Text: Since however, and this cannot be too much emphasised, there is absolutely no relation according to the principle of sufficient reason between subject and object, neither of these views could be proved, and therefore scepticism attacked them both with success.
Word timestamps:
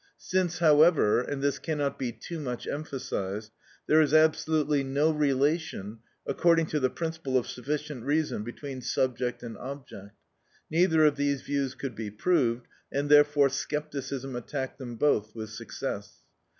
Since 0.17 0.57
however, 0.57 1.21
and 1.21 1.43
this 1.43 1.59
cannot 1.59 1.99
be 1.99 2.11
too 2.11 2.39
much 2.39 2.65
emphasised, 2.65 3.51
there 3.85 4.01
is 4.01 4.15
absolutely 4.15 4.83
no 4.83 5.11
relation 5.11 5.99
according 6.25 6.65
to 6.73 6.79
the 6.79 6.89
principle 6.89 7.37
of 7.37 7.45
sufficient 7.47 8.03
reason 8.03 8.41
between 8.41 8.81
subject 8.81 9.43
and 9.43 9.55
object, 9.59 10.17
neither 10.71 11.05
of 11.05 11.17
these 11.17 11.43
views 11.43 11.75
could 11.75 11.93
be 11.93 12.09
proved, 12.09 12.65
and 12.91 13.09
therefore 13.09 13.49
scepticism 13.49 14.35
attacked 14.35 14.79
them 14.79 14.95
both 14.95 15.35
with 15.35 15.51
success. 15.51 16.11